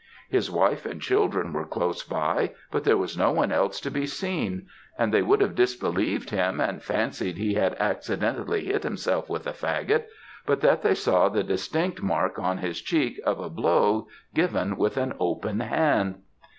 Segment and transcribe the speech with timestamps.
[0.29, 4.07] His wife and children were close by, but there was no one else to be
[4.07, 4.65] seen;
[4.97, 9.51] and they would have disbelieved him and fancied he had accidentally hit himself with the
[9.53, 10.05] faggot,
[10.47, 14.97] but that they saw the distinct mark on his cheek of a blow given with
[14.97, 16.23] an open hand.